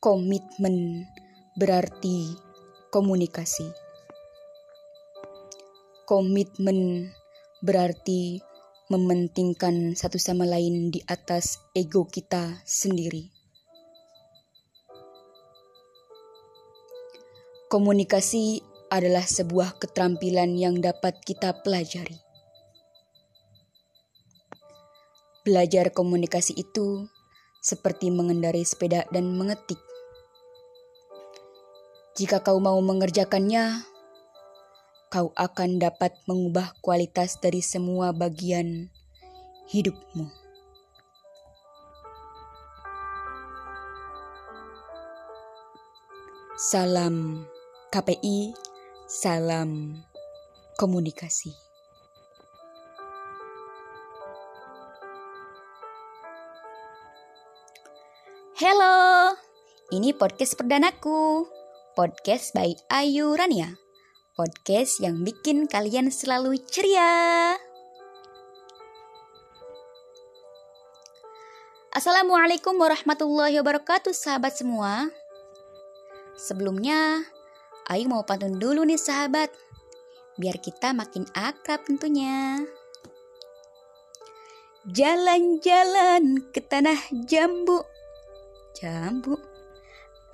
Komitmen 0.00 1.04
berarti 1.60 2.32
komunikasi. 2.88 3.68
Komitmen 6.08 7.12
berarti 7.60 8.40
mementingkan 8.88 9.92
satu 9.92 10.16
sama 10.16 10.48
lain 10.48 10.88
di 10.88 11.04
atas 11.04 11.60
ego 11.76 12.08
kita 12.08 12.64
sendiri. 12.64 13.28
Komunikasi 17.68 18.64
adalah 18.88 19.28
sebuah 19.28 19.76
keterampilan 19.84 20.56
yang 20.56 20.80
dapat 20.80 21.20
kita 21.20 21.60
pelajari. 21.60 22.16
Belajar 25.44 25.92
komunikasi 25.92 26.56
itu 26.56 27.04
seperti 27.60 28.08
mengendarai 28.08 28.64
sepeda 28.64 29.04
dan 29.12 29.36
mengetik. 29.36 29.89
Jika 32.20 32.44
kau 32.44 32.60
mau 32.60 32.76
mengerjakannya, 32.84 33.80
kau 35.08 35.32
akan 35.32 35.80
dapat 35.80 36.12
mengubah 36.28 36.76
kualitas 36.84 37.40
dari 37.40 37.64
semua 37.64 38.12
bagian 38.12 38.92
hidupmu. 39.72 40.28
Salam 46.60 47.48
KPI, 47.88 48.52
salam 49.08 49.96
komunikasi. 50.76 51.56
Halo, 58.60 59.32
ini 59.88 60.12
podcast 60.12 60.52
perdanaku. 60.60 61.59
Podcast 61.98 62.54
by 62.54 62.70
Ayu 62.86 63.34
Rania. 63.34 63.74
Podcast 64.38 65.02
yang 65.02 65.26
bikin 65.26 65.66
kalian 65.66 66.06
selalu 66.14 66.54
ceria. 66.70 67.58
Assalamualaikum 71.90 72.78
warahmatullahi 72.78 73.58
wabarakatuh 73.58 74.14
sahabat 74.14 74.54
semua. 74.54 75.10
Sebelumnya, 76.38 77.26
Ayu 77.90 78.06
mau 78.06 78.22
pantun 78.22 78.62
dulu 78.62 78.86
nih 78.86 78.94
sahabat. 78.94 79.50
Biar 80.38 80.62
kita 80.62 80.94
makin 80.94 81.26
akrab 81.34 81.82
tentunya. 81.82 82.62
Jalan-jalan 84.86 86.54
ke 86.54 86.62
tanah 86.62 87.02
jambu 87.26 87.82
jambu 88.78 89.36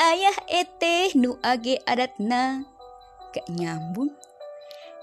ayah 0.01 0.37
eteh 0.49 1.17
nu 1.17 1.41
age 1.41 1.81
adatna. 1.89 2.65
Gak 3.33 3.49
nyambung. 3.53 4.13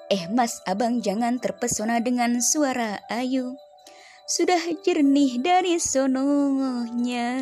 Eh 0.10 0.30
mas 0.30 0.62
abang 0.70 1.02
jangan 1.02 1.42
terpesona 1.42 1.98
dengan 2.02 2.38
suara 2.42 3.02
ayu. 3.10 3.58
Sudah 4.24 4.62
jernih 4.82 5.44
dari 5.44 5.76
sononya 5.84 7.36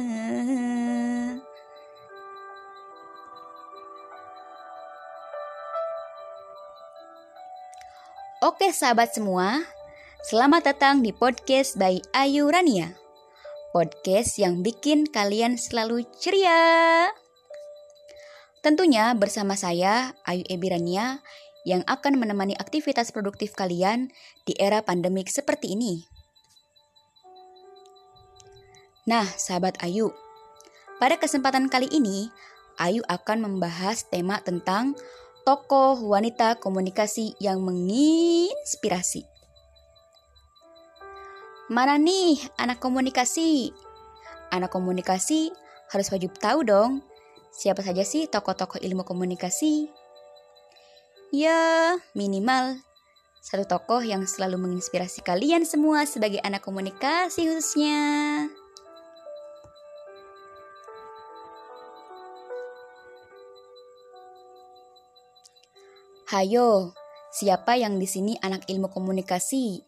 Oke 8.42 8.74
sahabat 8.74 9.14
semua, 9.14 9.62
selamat 10.26 10.74
datang 10.74 11.06
di 11.06 11.14
podcast 11.14 11.78
by 11.78 12.02
Ayu 12.18 12.50
Rania. 12.50 12.98
Podcast 13.70 14.42
yang 14.42 14.66
bikin 14.66 15.06
kalian 15.06 15.62
selalu 15.62 16.10
ceria. 16.18 17.06
Tentunya 18.62 19.10
bersama 19.18 19.58
saya, 19.58 20.14
Ayu 20.22 20.46
Ebirania, 20.46 21.26
yang 21.66 21.82
akan 21.90 22.22
menemani 22.22 22.54
aktivitas 22.54 23.10
produktif 23.10 23.58
kalian 23.58 24.14
di 24.46 24.54
era 24.54 24.86
pandemik 24.86 25.34
seperti 25.34 25.74
ini. 25.74 26.06
Nah, 29.10 29.26
sahabat 29.26 29.82
Ayu, 29.82 30.14
pada 31.02 31.18
kesempatan 31.18 31.74
kali 31.74 31.90
ini, 31.90 32.30
Ayu 32.78 33.02
akan 33.10 33.50
membahas 33.50 34.06
tema 34.06 34.38
tentang 34.46 34.94
tokoh 35.42 35.98
wanita 35.98 36.62
komunikasi 36.62 37.34
yang 37.42 37.66
menginspirasi. 37.66 39.26
Mana 41.66 41.98
nih 41.98 42.38
anak 42.62 42.78
komunikasi? 42.78 43.74
Anak 44.54 44.70
komunikasi 44.70 45.50
harus 45.90 46.14
wajib 46.14 46.38
tahu 46.38 46.62
dong 46.62 47.02
siapa 47.52 47.84
saja 47.84 48.02
sih 48.08 48.26
tokoh-tokoh 48.32 48.80
ilmu 48.80 49.04
komunikasi. 49.04 49.92
Ya, 51.32 51.96
minimal 52.16 52.80
satu 53.42 53.66
tokoh 53.66 54.06
yang 54.06 54.30
selalu 54.30 54.62
menginspirasi 54.70 55.26
kalian 55.26 55.66
semua 55.66 56.06
sebagai 56.06 56.38
anak 56.46 56.62
komunikasi 56.62 57.50
khususnya. 57.50 58.00
Hayo, 66.32 66.96
siapa 67.34 67.76
yang 67.76 68.00
di 68.00 68.08
sini 68.08 68.40
anak 68.40 68.64
ilmu 68.70 68.88
komunikasi? 68.88 69.84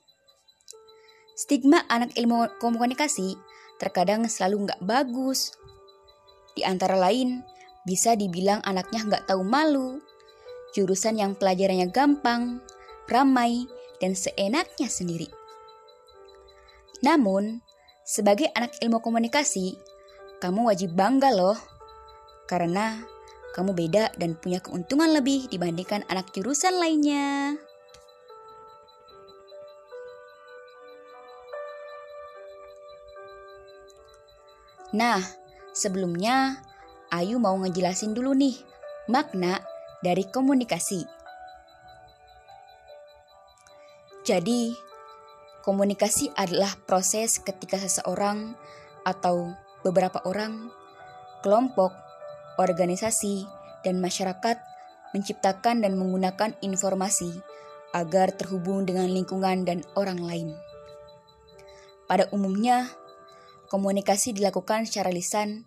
Stigma 1.39 1.87
anak 1.87 2.17
ilmu 2.19 2.59
komunikasi 2.59 3.39
terkadang 3.79 4.27
selalu 4.27 4.67
nggak 4.67 4.81
bagus. 4.83 5.55
Di 6.57 6.67
antara 6.67 6.99
lain, 6.99 7.45
bisa 7.83 8.15
dibilang 8.15 8.63
anaknya 8.63 9.03
nggak 9.03 9.25
tahu 9.27 9.43
malu, 9.43 9.99
jurusan 10.75 11.19
yang 11.19 11.35
pelajarannya 11.35 11.91
gampang, 11.91 12.63
ramai, 13.11 13.67
dan 13.99 14.15
seenaknya 14.15 14.87
sendiri. 14.87 15.27
Namun, 17.03 17.59
sebagai 18.07 18.47
anak 18.55 18.79
ilmu 18.79 19.03
komunikasi, 19.03 19.75
kamu 20.39 20.71
wajib 20.71 20.95
bangga 20.95 21.31
loh, 21.35 21.59
karena 22.47 23.03
kamu 23.53 23.71
beda 23.75 24.15
dan 24.17 24.33
punya 24.39 24.63
keuntungan 24.63 25.13
lebih 25.13 25.45
dibandingkan 25.51 26.03
anak 26.09 26.31
jurusan 26.33 26.79
lainnya. 26.79 27.59
Nah, 34.93 35.21
sebelumnya 35.73 36.61
Ayu 37.13 37.37
mau 37.37 37.53
ngejelasin 37.61 38.17
dulu 38.17 38.33
nih 38.33 38.57
makna 39.05 39.61
dari 40.01 40.25
komunikasi. 40.25 41.05
Jadi, 44.25 44.73
komunikasi 45.61 46.33
adalah 46.33 46.73
proses 46.89 47.37
ketika 47.37 47.77
seseorang 47.77 48.57
atau 49.05 49.53
beberapa 49.85 50.25
orang, 50.25 50.73
kelompok, 51.45 51.93
organisasi, 52.57 53.45
dan 53.85 54.01
masyarakat 54.01 54.57
menciptakan 55.13 55.85
dan 55.85 55.93
menggunakan 55.93 56.57
informasi 56.65 57.29
agar 57.93 58.33
terhubung 58.33 58.89
dengan 58.89 59.05
lingkungan 59.05 59.69
dan 59.69 59.85
orang 59.93 60.17
lain. 60.17 60.49
Pada 62.09 62.25
umumnya, 62.33 62.89
Komunikasi 63.73 64.37
dilakukan 64.37 64.85
secara 64.85 65.09
lisan 65.09 65.65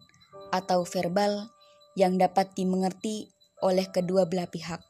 atau 0.54 0.86
verbal 0.86 1.48
yang 1.96 2.20
dapat 2.20 2.52
dimengerti 2.52 3.30
oleh 3.64 3.88
kedua 3.88 4.28
belah 4.28 4.46
pihak. 4.46 4.84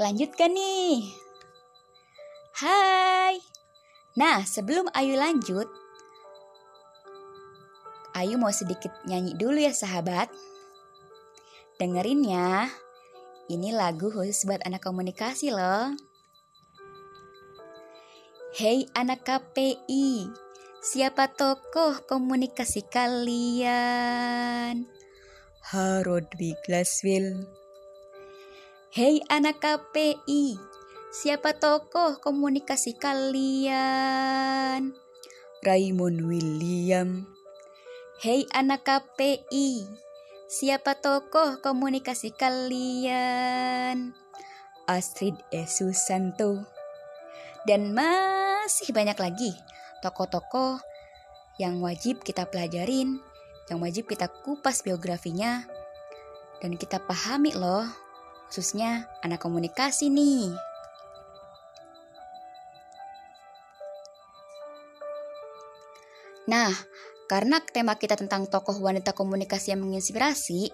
Lanjutkan 0.00 0.56
nih. 0.56 1.12
Hai. 2.56 3.36
Nah, 4.16 4.48
sebelum 4.48 4.88
Ayu 4.96 5.12
lanjut, 5.12 5.68
Ayu 8.16 8.40
mau 8.40 8.48
sedikit 8.48 8.90
nyanyi 9.04 9.36
dulu 9.36 9.60
ya 9.60 9.76
sahabat. 9.76 10.32
Dengerin 11.76 12.24
ya. 12.24 12.72
Ini 13.52 13.76
lagu 13.76 14.08
khusus 14.08 14.48
buat 14.48 14.64
anak 14.64 14.82
komunikasi 14.82 15.52
loh. 15.52 15.92
Hei 18.50 18.82
anak 18.98 19.30
KPI, 19.30 20.26
siapa 20.82 21.30
tokoh 21.30 22.02
komunikasi 22.02 22.82
kalian? 22.82 24.90
Harodwi 25.70 26.58
Glaswell. 26.66 27.46
Hei 28.90 29.22
anak 29.30 29.62
KPI, 29.62 30.58
siapa 31.14 31.62
tokoh 31.62 32.18
komunikasi 32.18 32.98
kalian? 32.98 34.98
Raymond 35.62 36.26
William. 36.26 37.30
Hei 38.18 38.50
anak 38.50 38.82
KPI, 38.82 39.86
Siapa 40.50 40.98
tokoh 40.98 41.62
komunikasi 41.62 42.34
kalian? 42.34 44.10
Astrid 44.90 45.38
E. 45.54 45.70
Susanto. 45.70 46.80
dan 47.68 47.92
masih 48.70 48.94
banyak 48.94 49.18
lagi 49.18 49.50
tokoh-tokoh 49.98 50.78
yang 51.58 51.82
wajib 51.82 52.22
kita 52.22 52.46
pelajarin, 52.46 53.18
yang 53.66 53.82
wajib 53.82 54.06
kita 54.06 54.30
kupas 54.30 54.86
biografinya, 54.86 55.66
dan 56.62 56.78
kita 56.78 57.02
pahami 57.02 57.50
loh, 57.50 57.82
khususnya 58.46 59.10
anak 59.26 59.42
komunikasi 59.42 60.06
nih. 60.06 60.54
Nah, 66.46 66.70
karena 67.26 67.58
tema 67.74 67.98
kita 67.98 68.14
tentang 68.14 68.46
tokoh 68.46 68.78
wanita 68.78 69.18
komunikasi 69.18 69.74
yang 69.74 69.82
menginspirasi, 69.82 70.70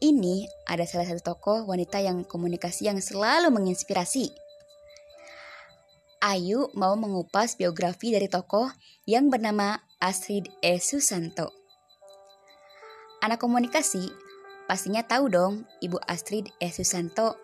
ini 0.00 0.48
ada 0.64 0.88
salah 0.88 1.04
satu 1.12 1.36
tokoh 1.36 1.68
wanita 1.68 2.00
yang 2.00 2.24
komunikasi 2.24 2.88
yang 2.88 2.96
selalu 3.04 3.52
menginspirasi. 3.52 4.43
Ayu 6.24 6.72
mau 6.72 6.96
mengupas 6.96 7.52
biografi 7.52 8.08
dari 8.08 8.32
tokoh 8.32 8.72
yang 9.04 9.28
bernama 9.28 9.76
Astrid 10.00 10.48
E. 10.64 10.80
Susanto. 10.80 11.52
Anak 13.20 13.44
komunikasi 13.44 14.08
pastinya 14.64 15.04
tahu 15.04 15.28
dong 15.28 15.68
Ibu 15.84 16.00
Astrid 16.08 16.48
E. 16.64 16.72
Susanto. 16.72 17.36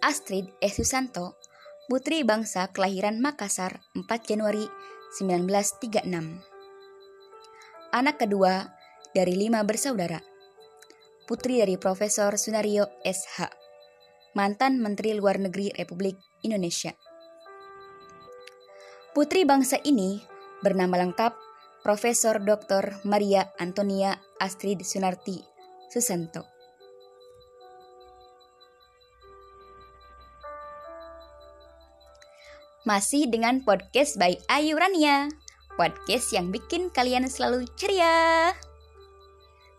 Astrid 0.00 0.48
E. 0.64 0.72
Susanto, 0.72 1.36
putri 1.84 2.24
bangsa 2.24 2.72
kelahiran 2.72 3.20
Makassar 3.20 3.84
4 3.92 4.08
Januari 4.24 4.64
1936. 5.20 6.00
Anak 7.92 8.16
kedua 8.24 8.72
dari 9.12 9.36
lima 9.36 9.60
bersaudara. 9.68 10.24
Putri 11.28 11.60
dari 11.60 11.76
Profesor 11.76 12.40
Sunario 12.40 12.88
SH, 13.04 13.65
mantan 14.36 14.84
Menteri 14.84 15.16
Luar 15.16 15.40
Negeri 15.40 15.72
Republik 15.72 16.20
Indonesia. 16.44 16.92
Putri 19.16 19.48
bangsa 19.48 19.80
ini 19.80 20.20
bernama 20.60 21.00
lengkap 21.00 21.32
Profesor 21.80 22.36
Dr. 22.44 23.00
Maria 23.08 23.48
Antonia 23.56 24.20
Astrid 24.36 24.84
Sunarti 24.84 25.40
Susanto. 25.88 26.44
Masih 32.84 33.26
dengan 33.32 33.64
podcast 33.64 34.20
by 34.20 34.36
Ayu 34.52 34.76
Rania. 34.76 35.32
Podcast 35.80 36.30
yang 36.36 36.52
bikin 36.52 36.92
kalian 36.92 37.26
selalu 37.26 37.66
ceria. 37.74 38.52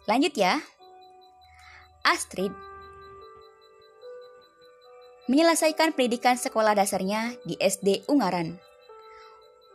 Lanjut 0.09 0.33
ya. 0.33 0.59
Astrid 2.03 2.66
menyelesaikan 5.27 5.91
pendidikan 5.91 6.39
sekolah 6.39 6.71
dasarnya 6.71 7.35
di 7.43 7.59
SD 7.59 8.07
Ungaran. 8.07 8.55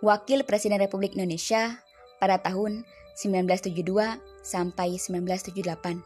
Wakil 0.01 0.49
Presiden 0.49 0.81
Republik 0.81 1.13
Indonesia 1.13 1.85
pada 2.17 2.41
tahun 2.41 2.89
1972 3.15 4.17
sampai 4.41 4.97
1978. 4.97 6.01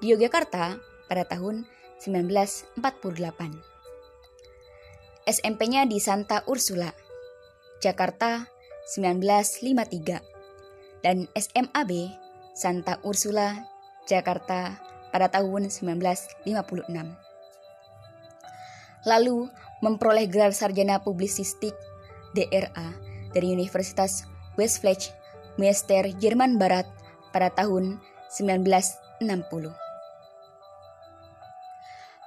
Di 0.00 0.16
Yogyakarta 0.16 0.80
pada 1.04 1.28
tahun 1.28 1.68
1948. 2.00 2.80
SMP-nya 5.28 5.84
di 5.84 6.00
Santa 6.00 6.40
Ursula, 6.48 6.88
Jakarta 7.84 8.48
1953, 8.88 11.04
dan 11.04 11.28
SMAB 11.36 11.92
Santa 12.56 12.96
Ursula, 13.04 13.68
Jakarta 14.08 14.80
pada 15.12 15.28
tahun 15.28 15.68
1956. 15.68 17.27
Lalu 19.08 19.48
memperoleh 19.80 20.28
gelar 20.28 20.52
sarjana 20.52 21.00
publisistik 21.00 21.72
DRA 22.36 22.92
dari 23.32 23.48
Universitas 23.56 24.28
Westflech, 24.60 25.08
Meister, 25.56 26.04
Jerman 26.20 26.60
Barat 26.60 26.84
pada 27.32 27.48
tahun 27.48 27.96
1960. 28.36 29.72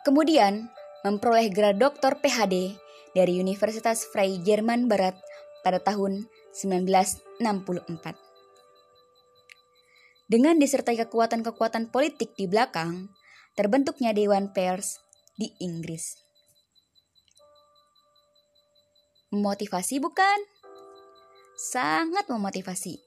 Kemudian 0.01 0.73
memperoleh 1.05 1.53
gelar 1.53 1.77
doktor 1.77 2.17
PhD 2.17 2.73
dari 3.13 3.37
Universitas 3.37 4.09
Frei 4.09 4.41
Jerman 4.41 4.89
Barat 4.89 5.13
pada 5.61 5.77
tahun 5.77 6.25
1964. 6.57 8.17
Dengan 10.31 10.55
disertai 10.57 10.95
kekuatan-kekuatan 10.95 11.91
politik 11.91 12.33
di 12.39 12.47
belakang, 12.47 13.11
terbentuknya 13.59 14.15
Dewan 14.15 14.55
Pers 14.55 14.97
di 15.35 15.51
Inggris. 15.59 16.30
Memotivasi 19.31 20.03
bukan? 20.03 20.43
Sangat 21.55 22.27
memotivasi, 22.27 22.99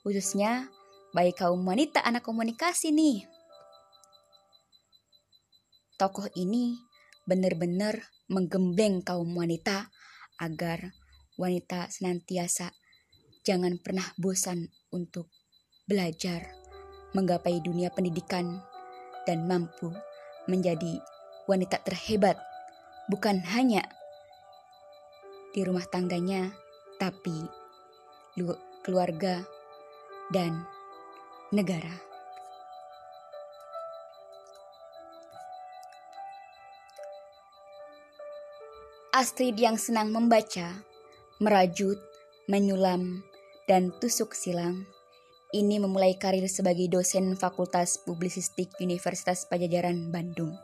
khususnya 0.00 0.72
bagi 1.12 1.36
kaum 1.36 1.60
wanita 1.60 2.00
anak 2.00 2.24
komunikasi 2.24 2.88
nih. 2.88 3.28
Tokoh 6.00 6.32
ini 6.40 6.72
benar-benar 7.28 8.00
menggembleng 8.32 9.04
kaum 9.04 9.28
wanita 9.36 9.92
agar 10.40 10.96
wanita 11.36 11.92
senantiasa 11.92 12.72
jangan 13.44 13.76
pernah 13.76 14.08
bosan 14.16 14.72
untuk 14.88 15.28
belajar, 15.84 16.48
menggapai 17.12 17.60
dunia 17.60 17.92
pendidikan, 17.92 18.64
dan 19.28 19.44
mampu 19.44 19.92
menjadi 20.48 20.96
wanita 21.44 21.84
terhebat, 21.84 22.40
bukan 23.12 23.44
hanya 23.52 23.84
di 25.58 25.66
rumah 25.66 25.82
tangganya, 25.90 26.54
tapi 27.02 27.34
keluarga 28.86 29.42
dan 30.30 30.62
negara. 31.50 31.90
Astrid 39.10 39.58
yang 39.58 39.74
senang 39.74 40.14
membaca, 40.14 40.78
merajut, 41.42 41.98
menyulam, 42.46 43.26
dan 43.66 43.90
tusuk 43.98 44.38
silang, 44.38 44.86
ini 45.50 45.82
memulai 45.82 46.14
karir 46.14 46.46
sebagai 46.46 46.86
dosen 46.86 47.34
Fakultas 47.34 47.98
Publisistik 47.98 48.78
Universitas 48.78 49.42
Pajajaran 49.50 50.14
Bandung. 50.14 50.54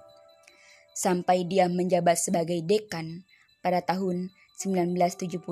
Sampai 0.95 1.43
dia 1.51 1.67
menjabat 1.67 2.15
sebagai 2.15 2.63
dekan 2.63 3.27
pada 3.59 3.83
tahun 3.83 4.31
1971 4.65 5.45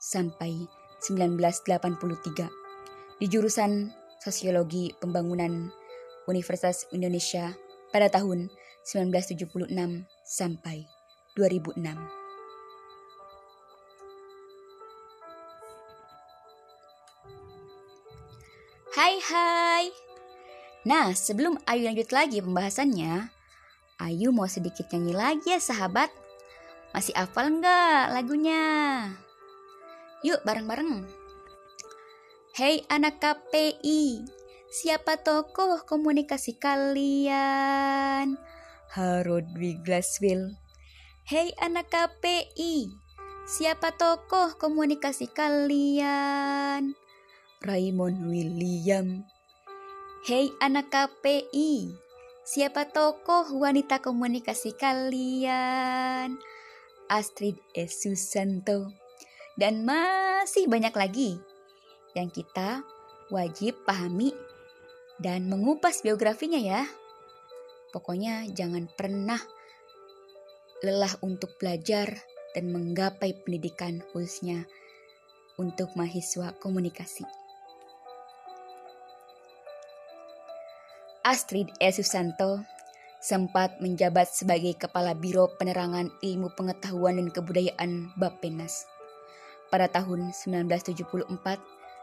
sampai 0.00 0.64
1983 1.04 3.20
di 3.20 3.26
jurusan 3.28 3.92
Sosiologi 4.24 4.96
Pembangunan 4.96 5.68
Universitas 6.24 6.88
Indonesia 6.96 7.52
pada 7.92 8.08
tahun 8.08 8.48
1976 8.88 9.68
sampai 10.24 10.88
2006. 11.36 12.24
Hai 18.94 19.18
hai. 19.18 19.84
Nah, 20.86 21.10
sebelum 21.12 21.58
Ayu 21.66 21.88
lanjut 21.88 22.08
lagi 22.14 22.38
pembahasannya, 22.38 23.26
Ayu 23.98 24.30
mau 24.30 24.46
sedikit 24.46 24.86
nyanyi 24.94 25.12
lagi 25.12 25.50
ya 25.50 25.58
sahabat. 25.58 26.23
Masih 26.94 27.10
hafal 27.18 27.58
nggak 27.58 28.14
lagunya? 28.14 28.62
Yuk 30.22 30.38
bareng-bareng. 30.46 31.02
Hei 32.54 32.86
anak 32.86 33.18
KPI, 33.18 34.22
siapa 34.70 35.18
tokoh 35.18 35.82
komunikasi 35.90 36.54
kalian? 36.54 38.38
Harold 38.94 39.50
W. 39.58 39.74
Glassville, 39.82 40.54
Hei 41.26 41.50
anak 41.58 41.90
KPI, 41.90 42.94
siapa 43.42 43.98
tokoh 43.98 44.54
komunikasi 44.54 45.34
kalian? 45.34 46.94
Raymond 47.58 48.22
William. 48.30 49.26
Hei 50.30 50.54
anak 50.62 50.94
KPI, 50.94 51.90
siapa 52.46 52.86
tokoh 52.94 53.50
wanita 53.58 53.98
komunikasi 53.98 54.78
kalian? 54.78 56.38
Astrid 57.08 57.58
E. 57.76 57.86
Susanto. 57.86 58.90
Dan 59.54 59.86
masih 59.86 60.66
banyak 60.66 60.94
lagi 60.94 61.38
yang 62.18 62.30
kita 62.30 62.82
wajib 63.30 63.78
pahami 63.86 64.34
dan 65.18 65.46
mengupas 65.46 66.02
biografinya 66.02 66.58
ya. 66.58 66.82
Pokoknya 67.94 68.50
jangan 68.50 68.90
pernah 68.90 69.38
lelah 70.82 71.14
untuk 71.22 71.54
belajar 71.56 72.10
dan 72.52 72.74
menggapai 72.74 73.34
pendidikan 73.46 74.02
khususnya 74.10 74.66
untuk 75.54 75.94
mahasiswa 75.94 76.54
komunikasi. 76.58 77.22
Astrid 81.24 81.72
E. 81.80 81.88
Susanto 81.88 82.73
sempat 83.24 83.80
menjabat 83.80 84.28
sebagai 84.28 84.76
Kepala 84.76 85.16
Biro 85.16 85.48
Penerangan 85.56 86.12
Ilmu 86.20 86.52
Pengetahuan 86.52 87.16
dan 87.16 87.32
Kebudayaan 87.32 88.12
Bappenas 88.20 88.84
pada 89.72 89.88
tahun 89.88 90.36
1974 90.36 91.24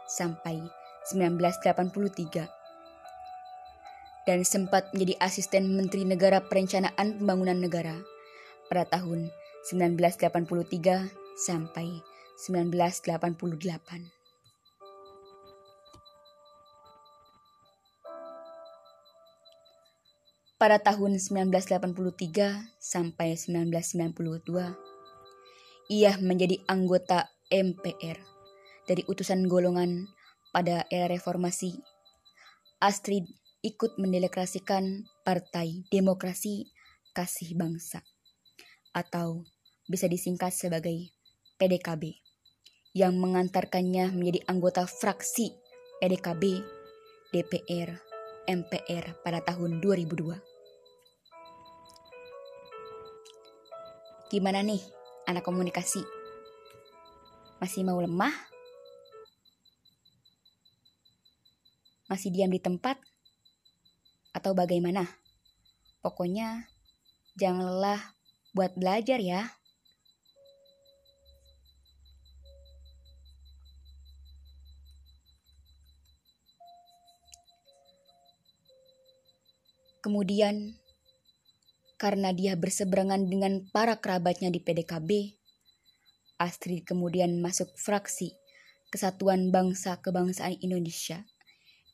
sampai 0.09 0.65
1983 1.13 2.49
dan 4.25 4.41
sempat 4.41 4.89
menjadi 4.97 5.21
asisten 5.21 5.77
Menteri 5.77 6.09
Negara 6.09 6.41
Perencanaan 6.41 7.21
Pembangunan 7.21 7.61
Negara 7.61 8.01
pada 8.65 8.89
tahun 8.89 9.29
1983 9.69 11.37
sampai 11.37 12.01
1988. 12.49 14.20
Pada 20.61 20.77
tahun 20.77 21.17
1983 21.17 22.77
sampai 22.77 23.33
1992, 23.33 24.77
ia 25.89 26.13
menjadi 26.21 26.61
anggota 26.69 27.33
MPR 27.49 28.21
dari 28.85 29.01
utusan 29.09 29.49
golongan 29.49 30.05
pada 30.53 30.85
era 30.93 31.09
reformasi. 31.09 31.81
Astrid 32.77 33.25
ikut 33.65 33.97
mendeklarasikan 33.97 35.09
Partai 35.25 35.81
Demokrasi 35.89 36.69
Kasih 37.09 37.57
Bangsa 37.57 38.05
atau 38.93 39.41
bisa 39.89 40.05
disingkat 40.05 40.53
sebagai 40.53 41.09
PDKB 41.57 42.21
yang 42.93 43.17
mengantarkannya 43.17 44.13
menjadi 44.13 44.45
anggota 44.45 44.85
fraksi 44.85 45.57
PDKB 45.97 46.61
DPR 47.33 47.97
MPR 48.45 49.25
pada 49.25 49.41
tahun 49.41 49.81
2002. 49.81 50.50
Gimana 54.31 54.63
nih 54.63 54.79
anak 55.27 55.43
komunikasi? 55.43 55.99
Masih 57.59 57.83
mau 57.83 57.99
lemah? 57.99 58.31
Masih 62.07 62.31
diam 62.31 62.47
di 62.47 62.63
tempat? 62.63 62.95
Atau 64.31 64.55
bagaimana? 64.55 65.03
Pokoknya 65.99 66.63
jangan 67.35 67.75
lelah 67.75 68.15
buat 68.55 68.71
belajar 68.79 69.19
ya. 69.19 69.51
Kemudian 79.99 80.80
karena 82.01 82.33
dia 82.33 82.57
berseberangan 82.57 83.29
dengan 83.29 83.61
para 83.69 84.01
kerabatnya 84.01 84.49
di 84.49 84.57
PDKB. 84.57 85.37
Astrid 86.41 86.81
kemudian 86.89 87.37
masuk 87.37 87.69
fraksi 87.77 88.33
Kesatuan 88.89 89.53
Bangsa 89.53 90.01
Kebangsaan 90.01 90.57
Indonesia 90.65 91.21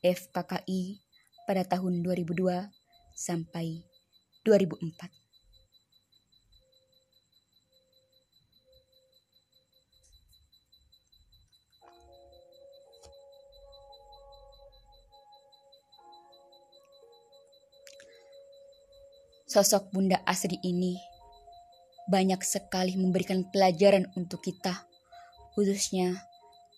FKKI 0.00 1.04
pada 1.44 1.68
tahun 1.68 2.00
2002 2.00 2.72
sampai 3.12 3.84
2004. 4.48 5.27
Sosok 19.48 19.88
Bunda 19.96 20.20
Asri 20.28 20.60
ini 20.60 21.00
banyak 22.04 22.44
sekali 22.44 23.00
memberikan 23.00 23.48
pelajaran 23.48 24.04
untuk 24.12 24.44
kita, 24.44 24.84
khususnya 25.56 26.20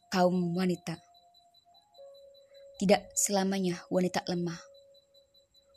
kaum 0.07 0.55
wanita. 0.55 0.95
Tidak 2.79 3.11
selamanya 3.19 3.75
wanita 3.91 4.23
lemah. 4.31 4.63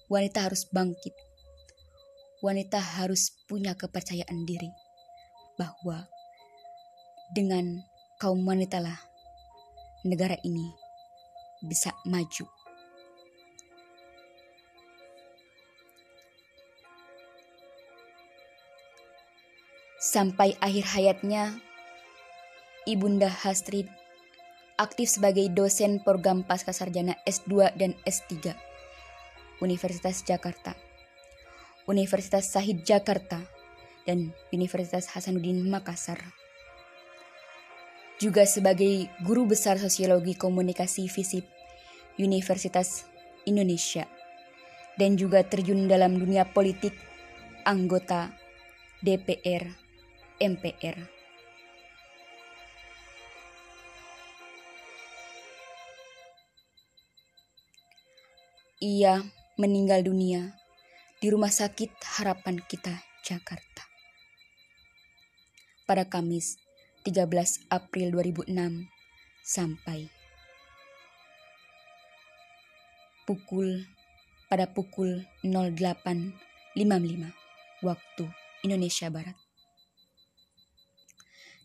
Wanita 0.06 0.46
harus 0.46 0.70
bangkit. 0.70 1.18
Wanita 2.46 2.78
harus 2.78 3.34
punya 3.50 3.74
kepercayaan 3.74 4.46
diri 4.46 4.70
bahwa 5.58 6.06
dengan 7.34 7.82
kaum 8.22 8.46
wanitalah 8.46 9.02
negara 10.06 10.38
ini 10.46 10.70
bisa 11.66 11.90
maju. 12.06 12.63
Sampai 20.14 20.54
akhir 20.62 20.94
hayatnya, 20.94 21.58
Ibunda 22.86 23.34
Hastrid 23.34 23.90
aktif 24.78 25.10
sebagai 25.10 25.50
dosen 25.50 26.06
program 26.06 26.46
pasca 26.46 26.70
sarjana 26.70 27.18
S2 27.26 27.74
dan 27.74 27.98
S3 28.06 28.54
Universitas 29.58 30.22
Jakarta, 30.22 30.78
Universitas 31.90 32.46
Sahid 32.46 32.86
Jakarta, 32.86 33.42
dan 34.06 34.38
Universitas 34.54 35.10
Hasanuddin 35.10 35.66
Makassar. 35.66 36.22
Juga 38.22 38.46
sebagai 38.46 39.10
guru 39.26 39.50
besar 39.50 39.82
sosiologi 39.82 40.38
komunikasi 40.38 41.10
FISIP 41.10 41.50
Universitas 42.22 43.10
Indonesia 43.50 44.06
dan 44.94 45.18
juga 45.18 45.42
terjun 45.42 45.90
dalam 45.90 46.22
dunia 46.22 46.46
politik 46.46 46.94
anggota 47.66 48.30
DPR 49.02 49.83
MPR. 50.44 51.00
Ia 58.84 59.24
meninggal 59.56 60.04
dunia 60.04 60.52
di 61.24 61.32
Rumah 61.32 61.48
Sakit 61.48 62.20
Harapan 62.20 62.60
Kita, 62.60 62.92
Jakarta. 63.24 63.88
Pada 65.88 66.04
Kamis 66.04 66.60
13 67.08 67.72
April 67.72 68.12
2006 68.12 68.92
sampai 69.48 70.12
pukul 73.24 73.88
pada 74.52 74.68
pukul 74.68 75.24
08.55 75.48 76.76
waktu 77.88 78.26
Indonesia 78.68 79.08
Barat 79.08 79.43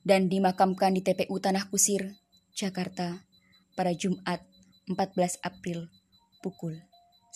dan 0.08 0.32
dimakamkan 0.32 0.96
di 0.96 1.04
TPU 1.04 1.36
Tanah 1.36 1.68
Kusir, 1.68 2.16
Jakarta 2.56 3.28
pada 3.76 3.92
Jumat 3.92 4.40
14 4.88 5.44
April 5.44 5.92
pukul 6.40 6.80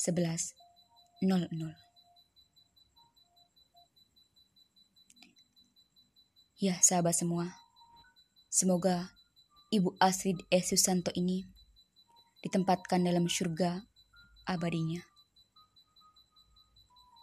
11.00. 0.01 0.57
Ya 6.65 6.81
sahabat 6.81 7.13
semua, 7.13 7.61
semoga 8.49 9.13
Ibu 9.69 9.93
Astrid 10.01 10.41
E. 10.49 10.65
Susanto 10.65 11.13
ini 11.13 11.45
ditempatkan 12.41 13.05
dalam 13.05 13.29
surga 13.29 13.85
abadinya. 14.49 15.05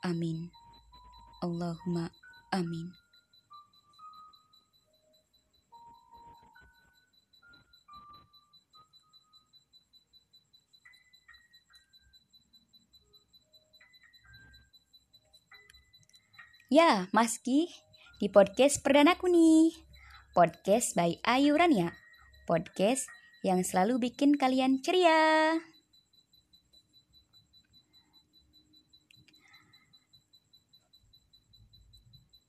Amin. 0.05 0.53
Allahumma 1.41 2.13
amin. 2.53 3.08
Ya, 16.69 17.09
Maski, 17.17 17.65
di 18.21 18.29
podcast 18.29 18.85
perdanaku 18.85 19.25
nih. 19.25 19.73
Podcast 20.37 20.93
by 20.93 21.17
Ayu 21.25 21.57
Rania. 21.57 21.97
Podcast 22.45 23.09
yang 23.41 23.65
selalu 23.65 23.97
bikin 23.97 24.37
kalian 24.37 24.77
ceria. 24.85 25.57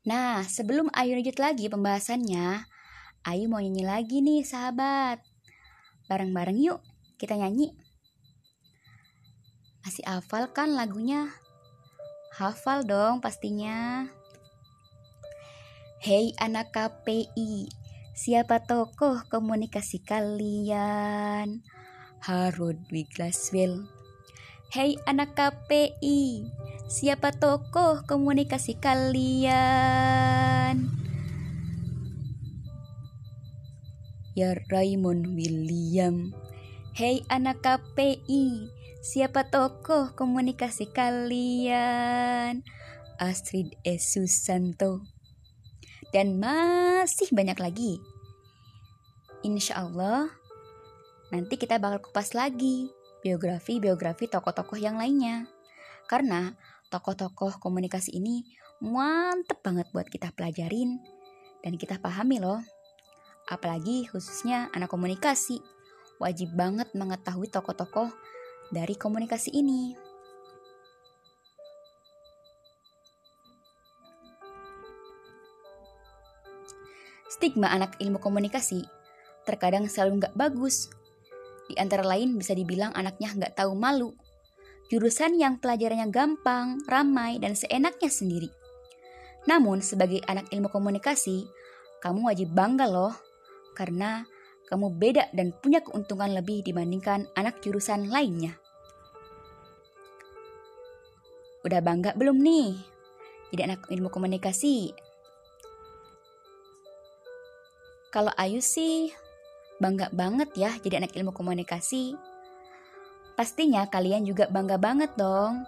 Nah, 0.04 0.44
sebelum 0.44 0.92
Ayu 0.92 1.16
lanjut 1.16 1.40
lagi 1.40 1.72
pembahasannya, 1.72 2.68
Ayu 3.24 3.48
mau 3.48 3.64
nyanyi 3.64 3.88
lagi 3.88 4.20
nih 4.20 4.44
sahabat. 4.44 5.24
Bareng-bareng 6.12 6.60
yuk, 6.60 6.84
kita 7.16 7.40
nyanyi. 7.40 7.72
Masih 9.80 10.04
hafal 10.04 10.52
kan 10.52 10.76
lagunya? 10.76 11.32
Hafal 12.40 12.88
dong 12.88 13.20
pastinya. 13.20 14.08
Hei 16.00 16.32
anak 16.40 16.72
KPI, 16.72 17.68
siapa 18.16 18.64
tokoh 18.64 19.28
komunikasi 19.28 20.00
kalian? 20.00 21.60
Harun 22.24 22.80
Wiglaswell. 22.88 23.84
Hei 24.72 24.96
anak 25.04 25.36
KPI, 25.36 26.48
siapa 26.88 27.36
tokoh 27.36 28.08
komunikasi 28.08 28.80
kalian? 28.80 30.88
Ya 34.32 34.56
Raymond 34.72 35.36
William. 35.36 36.32
Hei 36.96 37.20
anak 37.28 37.60
KPI, 37.60 38.72
siapa 39.00 39.48
tokoh 39.48 40.12
komunikasi 40.12 40.92
kalian? 40.92 42.60
Astrid 43.16 43.72
E. 43.80 43.96
Susanto. 43.96 45.04
Dan 46.12 46.36
masih 46.36 47.32
banyak 47.32 47.56
lagi. 47.56 47.96
Insya 49.40 49.88
Allah, 49.88 50.28
nanti 51.32 51.56
kita 51.56 51.80
bakal 51.80 52.04
kupas 52.04 52.36
lagi 52.36 52.92
biografi-biografi 53.24 54.28
tokoh-tokoh 54.28 54.76
yang 54.76 55.00
lainnya. 55.00 55.48
Karena 56.04 56.52
tokoh-tokoh 56.92 57.56
komunikasi 57.56 58.20
ini 58.20 58.44
mantep 58.84 59.64
banget 59.64 59.88
buat 59.96 60.08
kita 60.12 60.32
pelajarin 60.36 61.00
dan 61.64 61.80
kita 61.80 61.96
pahami 62.00 62.36
loh. 62.36 62.60
Apalagi 63.48 64.04
khususnya 64.12 64.68
anak 64.76 64.92
komunikasi, 64.92 65.64
wajib 66.20 66.52
banget 66.52 66.92
mengetahui 66.92 67.48
tokoh-tokoh 67.48 68.12
dari 68.70 68.94
komunikasi 68.96 69.50
ini. 69.52 69.92
Stigma 77.30 77.70
anak 77.70 77.98
ilmu 78.00 78.22
komunikasi 78.22 78.82
terkadang 79.44 79.90
selalu 79.90 80.24
nggak 80.24 80.34
bagus. 80.38 80.90
Di 81.70 81.78
antara 81.78 82.02
lain 82.02 82.34
bisa 82.34 82.56
dibilang 82.56 82.90
anaknya 82.94 83.30
nggak 83.36 83.54
tahu 83.58 83.78
malu 83.78 84.10
jurusan 84.90 85.38
yang 85.38 85.62
pelajarannya 85.62 86.10
gampang, 86.10 86.82
ramai, 86.90 87.38
dan 87.38 87.54
seenaknya 87.54 88.10
sendiri. 88.10 88.50
Namun, 89.46 89.80
sebagai 89.80 90.18
anak 90.26 90.50
ilmu 90.50 90.66
komunikasi, 90.66 91.46
kamu 92.02 92.26
wajib 92.26 92.50
bangga 92.50 92.90
loh, 92.90 93.14
karena 93.78 94.26
kamu 94.70 94.94
beda 94.94 95.34
dan 95.34 95.50
punya 95.50 95.82
keuntungan 95.82 96.30
lebih 96.30 96.62
dibandingkan 96.62 97.26
anak 97.34 97.58
jurusan 97.60 98.06
lainnya. 98.06 98.54
Udah 101.66 101.82
bangga 101.82 102.14
belum 102.14 102.38
nih? 102.40 102.78
Jadi 103.50 103.62
anak 103.66 103.90
ilmu 103.90 104.08
komunikasi. 104.08 104.94
Kalau 108.14 108.30
Ayu 108.38 108.62
sih 108.62 109.10
bangga 109.82 110.08
banget 110.14 110.54
ya 110.54 110.70
jadi 110.82 111.02
anak 111.02 111.14
ilmu 111.18 111.34
komunikasi 111.34 112.14
Pastinya 113.40 113.88
kalian 113.88 114.28
juga 114.28 114.52
bangga 114.52 114.76
banget 114.76 115.16
dong. 115.16 115.64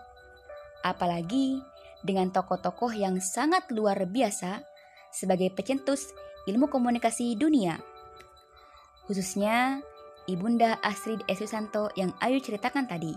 Apalagi 0.84 1.56
dengan 2.04 2.28
tokoh-tokoh 2.28 2.92
yang 2.92 3.16
sangat 3.16 3.64
luar 3.72 3.96
biasa 4.04 4.60
sebagai 5.08 5.48
pecentus 5.56 6.12
ilmu 6.44 6.68
komunikasi 6.68 7.32
dunia. 7.32 7.80
Khususnya 9.06 9.82
Ibunda 10.30 10.78
Astrid 10.80 11.26
Esusanto 11.26 11.90
yang 11.98 12.14
Ayu 12.22 12.38
ceritakan 12.38 12.86
tadi. 12.86 13.10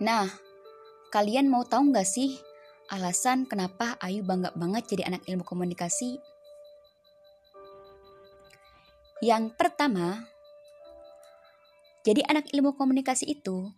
Nah, 0.00 0.26
kalian 1.12 1.46
mau 1.46 1.62
tahu 1.62 1.92
nggak 1.92 2.08
sih 2.08 2.40
alasan 2.90 3.46
kenapa 3.46 4.00
Ayu 4.02 4.26
bangga 4.26 4.50
banget 4.58 4.96
jadi 4.96 5.12
anak 5.12 5.22
ilmu 5.28 5.46
komunikasi? 5.46 6.18
Yang 9.20 9.52
pertama, 9.54 10.24
jadi 12.00 12.24
anak 12.24 12.48
ilmu 12.50 12.72
komunikasi 12.72 13.28
itu 13.28 13.68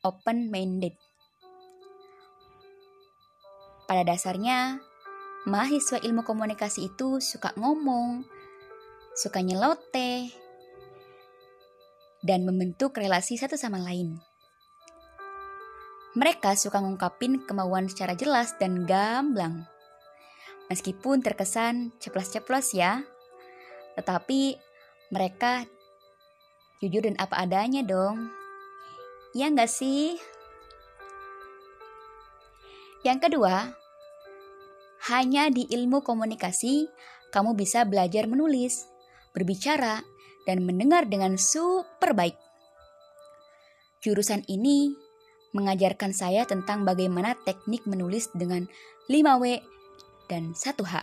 open-minded. 0.00 0.96
Pada 3.86 4.02
dasarnya, 4.02 4.82
mahasiswa 5.46 6.02
ilmu 6.02 6.26
komunikasi 6.26 6.90
itu 6.90 7.22
suka 7.22 7.54
ngomong, 7.54 8.26
suka 9.14 9.38
nyeloteh, 9.38 10.26
dan 12.26 12.42
membentuk 12.42 12.98
relasi 12.98 13.38
satu 13.38 13.54
sama 13.54 13.78
lain. 13.78 14.18
Mereka 16.18 16.58
suka 16.58 16.82
ngungkapin 16.82 17.46
kemauan 17.46 17.86
secara 17.86 18.18
jelas 18.18 18.58
dan 18.58 18.82
gamblang. 18.88 19.70
Meskipun 20.66 21.22
terkesan 21.22 21.94
ceplos-ceplos 22.02 22.74
ya, 22.74 23.06
tetapi 23.94 24.58
mereka 25.14 25.62
jujur 26.82 27.06
dan 27.06 27.14
apa 27.22 27.46
adanya 27.46 27.86
dong. 27.86 28.34
Ya 29.30 29.46
nggak 29.46 29.70
sih? 29.70 30.18
Yang 33.04 33.28
kedua, 33.28 33.74
hanya 35.12 35.52
di 35.52 35.68
ilmu 35.68 36.00
komunikasi 36.00 36.88
kamu 37.34 37.52
bisa 37.52 37.84
belajar 37.84 38.24
menulis, 38.30 38.88
berbicara, 39.36 40.00
dan 40.46 40.62
mendengar 40.62 41.04
dengan 41.10 41.34
super 41.36 42.14
baik. 42.14 42.38
Jurusan 44.00 44.46
ini 44.46 44.94
mengajarkan 45.50 46.14
saya 46.14 46.46
tentang 46.46 46.86
bagaimana 46.86 47.34
teknik 47.42 47.84
menulis 47.88 48.30
dengan 48.32 48.70
5W 49.10 49.58
dan 50.30 50.54
1H 50.54 50.94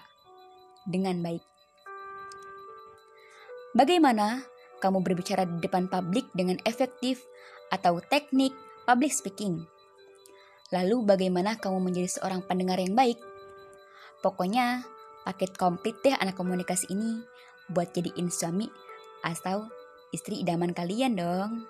dengan 0.87 1.19
baik. 1.19 1.43
Bagaimana 3.73 4.45
kamu 4.79 5.01
berbicara 5.01 5.49
di 5.49 5.57
depan 5.63 5.89
publik 5.89 6.29
dengan 6.37 6.61
efektif 6.67 7.25
atau 7.73 7.97
teknik 8.05 8.53
public 8.85 9.09
speaking? 9.09 9.65
Lalu 10.71 11.03
bagaimana 11.03 11.59
kamu 11.59 11.83
menjadi 11.83 12.19
seorang 12.19 12.45
pendengar 12.45 12.79
yang 12.79 12.95
baik? 12.95 13.19
Pokoknya 14.23 14.87
paket 15.27 15.57
komplit 15.59 15.99
deh 15.99 16.15
anak 16.15 16.39
komunikasi 16.39 16.87
ini 16.93 17.19
buat 17.67 17.91
jadiin 17.91 18.31
suami 18.31 18.71
atau 19.23 19.67
istri 20.15 20.39
idaman 20.39 20.71
kalian 20.71 21.19
dong. 21.19 21.67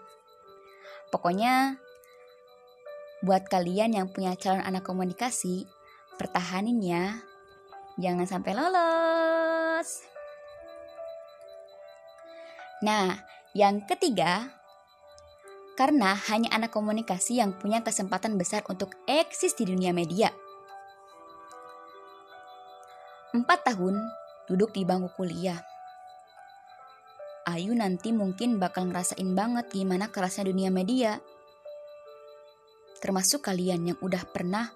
Pokoknya 1.09 1.77
buat 3.23 3.47
kalian 3.47 3.95
yang 3.95 4.07
punya 4.11 4.35
calon 4.35 4.61
anak 4.61 4.83
komunikasi, 4.83 5.65
pertahanin 6.19 6.83
ya. 6.83 7.23
Jangan 7.95 8.25
sampai 8.27 8.51
lolos. 8.57 10.03
Nah, 12.83 13.15
yang 13.55 13.85
ketiga, 13.87 14.49
karena 15.73 16.13
hanya 16.29 16.53
anak 16.53 16.69
komunikasi 16.69 17.41
yang 17.41 17.57
punya 17.57 17.81
kesempatan 17.81 18.37
besar 18.37 18.61
untuk 18.69 18.93
eksis 19.09 19.57
di 19.57 19.65
dunia 19.65 19.89
media. 19.89 20.29
Empat 23.33 23.65
tahun 23.65 23.97
duduk 24.45 24.77
di 24.77 24.85
bangku 24.85 25.09
kuliah. 25.17 25.57
Ayu 27.49 27.73
nanti 27.75 28.13
mungkin 28.13 28.61
bakal 28.61 28.87
ngerasain 28.87 29.27
banget 29.33 29.67
gimana 29.73 30.13
kerasnya 30.13 30.47
dunia 30.47 30.69
media. 30.69 31.17
Termasuk 33.01 33.43
kalian 33.43 33.91
yang 33.91 33.99
udah 33.99 34.23
pernah 34.29 34.71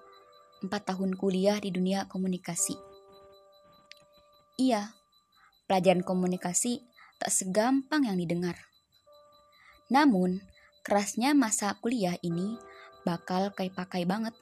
empat 0.60 0.92
tahun 0.92 1.14
kuliah 1.14 1.56
di 1.62 1.70
dunia 1.70 2.10
komunikasi. 2.10 2.76
Iya, 4.58 4.90
pelajaran 5.70 6.02
komunikasi 6.02 6.82
tak 7.22 7.30
segampang 7.30 8.10
yang 8.10 8.18
didengar. 8.18 8.58
Namun, 9.88 10.42
kerasnya 10.88 11.36
masa 11.36 11.76
kuliah 11.84 12.16
ini 12.24 12.56
bakal 13.04 13.52
kayak 13.52 13.76
pakai 13.76 14.08
banget 14.08 14.32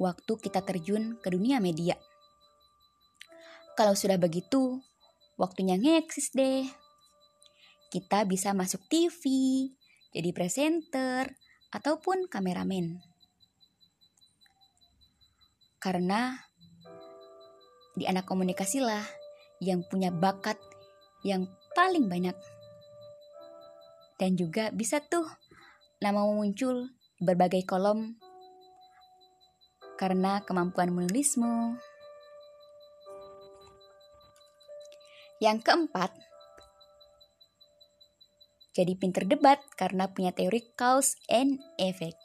waktu 0.00 0.32
kita 0.40 0.64
terjun 0.64 1.20
ke 1.20 1.28
dunia 1.28 1.60
media. 1.60 2.00
Kalau 3.76 3.92
sudah 3.92 4.16
begitu, 4.16 4.80
waktunya 5.36 5.76
ngeksis 5.76 6.32
deh. 6.32 6.64
Kita 7.92 8.24
bisa 8.24 8.56
masuk 8.56 8.80
TV, 8.88 9.20
jadi 10.16 10.32
presenter, 10.32 11.36
ataupun 11.76 12.24
kameramen. 12.24 12.96
Karena 15.76 16.40
di 17.92 18.08
anak 18.08 18.24
komunikasi 18.24 18.80
lah 18.80 19.04
yang 19.60 19.84
punya 19.84 20.08
bakat 20.08 20.56
yang 21.20 21.44
paling 21.76 22.08
banyak. 22.08 22.36
Dan 24.16 24.40
juga 24.40 24.72
bisa 24.72 25.04
tuh 25.04 25.28
nama 25.96 26.20
muncul 26.28 26.92
di 27.16 27.22
berbagai 27.24 27.64
kolom 27.64 28.20
karena 29.96 30.44
kemampuan 30.44 30.92
menulismu. 30.92 31.80
Yang 35.40 35.68
keempat, 35.68 36.12
jadi 38.76 38.92
pinter 38.96 39.24
debat 39.24 39.56
karena 39.76 40.12
punya 40.12 40.36
teori 40.36 40.60
cause 40.76 41.16
and 41.32 41.60
effect. 41.80 42.20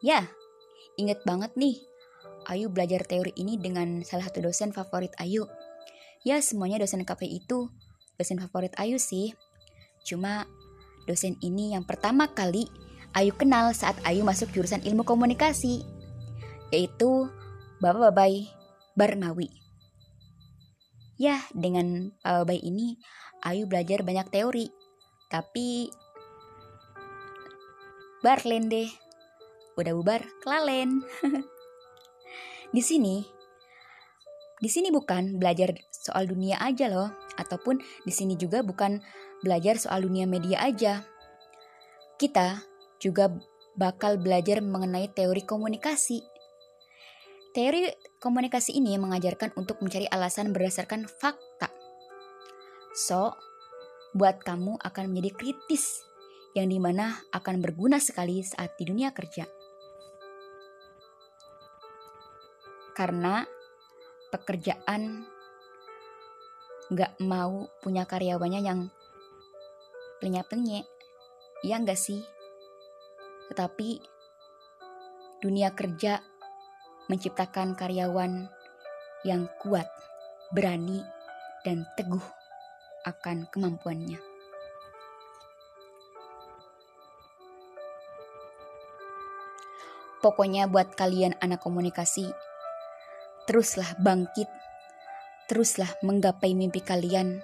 Ya, 0.00 0.28
inget 0.96 1.20
banget 1.28 1.52
nih, 1.56 1.76
Ayu 2.48 2.72
belajar 2.72 3.04
teori 3.04 3.36
ini 3.36 3.60
dengan 3.60 4.00
salah 4.04 4.28
satu 4.32 4.40
dosen 4.40 4.72
favorit 4.72 5.12
Ayu. 5.20 5.44
Ya, 6.24 6.40
semuanya 6.40 6.80
dosen 6.80 7.04
KP 7.04 7.28
itu 7.28 7.68
dosen 8.16 8.40
favorit 8.40 8.72
Ayu 8.80 8.96
sih. 8.96 9.36
Cuma 10.06 10.48
dosen 11.06 11.38
ini 11.40 11.72
yang 11.72 11.86
pertama 11.86 12.28
kali 12.30 12.66
Ayu 13.16 13.32
kenal 13.32 13.72
saat 13.72 13.96
Ayu 14.04 14.28
masuk 14.28 14.52
jurusan 14.52 14.84
ilmu 14.84 15.00
komunikasi, 15.00 15.80
yaitu 16.68 17.32
Bapak 17.80 18.12
Babai 18.12 18.52
Barmawi. 18.92 19.48
Ya, 21.16 21.40
dengan 21.56 22.12
Pak 22.20 22.44
Babai 22.44 22.60
ini 22.60 23.00
Ayu 23.40 23.64
belajar 23.64 24.04
banyak 24.04 24.28
teori, 24.28 24.68
tapi 25.32 25.88
Barlen 28.20 28.68
deh. 28.68 28.92
Udah 29.80 29.96
bubar, 29.96 30.20
kelalen. 30.44 31.00
di 32.76 32.82
sini 32.84 33.24
di 34.56 34.68
sini 34.72 34.92
bukan 34.92 35.40
belajar 35.40 35.72
soal 35.88 36.28
dunia 36.28 36.60
aja 36.60 36.92
loh, 36.92 37.08
ataupun 37.40 37.80
di 38.04 38.12
sini 38.12 38.36
juga 38.36 38.60
bukan 38.60 39.00
belajar 39.40 39.76
soal 39.80 40.04
dunia 40.04 40.24
media 40.24 40.62
aja. 40.62 41.04
Kita 42.16 42.64
juga 43.02 43.28
bakal 43.76 44.16
belajar 44.16 44.64
mengenai 44.64 45.12
teori 45.12 45.44
komunikasi. 45.44 46.24
Teori 47.52 47.88
komunikasi 48.20 48.76
ini 48.76 48.96
mengajarkan 49.00 49.56
untuk 49.56 49.80
mencari 49.80 50.08
alasan 50.08 50.52
berdasarkan 50.52 51.08
fakta. 51.08 51.72
So, 52.96 53.36
buat 54.16 54.40
kamu 54.40 54.80
akan 54.80 55.12
menjadi 55.12 55.36
kritis 55.36 56.04
yang 56.56 56.72
di 56.72 56.80
mana 56.80 57.20
akan 57.36 57.60
berguna 57.60 58.00
sekali 58.00 58.40
saat 58.40 58.72
di 58.80 58.88
dunia 58.88 59.12
kerja. 59.12 59.44
Karena 62.96 63.44
pekerjaan 64.32 65.28
nggak 66.88 67.20
mau 67.28 67.68
punya 67.84 68.08
karyawannya 68.08 68.60
yang 68.64 68.88
penyek-penyek. 70.20 70.86
Ya 71.64 71.80
nggak 71.80 71.98
sih? 71.98 72.22
Tetapi 73.52 74.02
dunia 75.40 75.72
kerja 75.72 76.20
menciptakan 77.06 77.78
karyawan 77.78 78.50
yang 79.22 79.46
kuat, 79.62 79.86
berani, 80.50 81.02
dan 81.62 81.86
teguh 81.94 82.22
akan 83.06 83.46
kemampuannya. 83.50 84.18
Pokoknya 90.22 90.66
buat 90.66 90.98
kalian 90.98 91.38
anak 91.38 91.62
komunikasi, 91.62 92.26
teruslah 93.46 93.94
bangkit, 94.02 94.50
teruslah 95.46 95.90
menggapai 96.02 96.50
mimpi 96.50 96.82
kalian, 96.82 97.38